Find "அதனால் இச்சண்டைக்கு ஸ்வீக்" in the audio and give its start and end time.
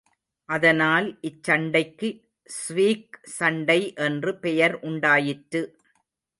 0.49-3.19